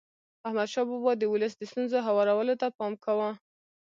احمدشاه 0.47 0.85
بابا 0.89 1.11
د 1.17 1.23
ولس 1.33 1.53
د 1.57 1.61
ستونزو 1.71 1.97
هوارولو 2.07 2.53
ته 2.61 2.67
پام 2.77 2.93
کاوه. 3.03 3.29